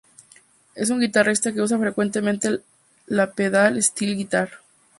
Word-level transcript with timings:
Es 0.73 0.89
un 0.89 0.99
guitarrista 0.99 1.53
que 1.53 1.61
usa 1.61 1.77
frecuentemente 1.77 2.61
la 3.05 3.33
Pedal 3.33 3.79
steel 3.83 4.17
guitar. 4.17 4.49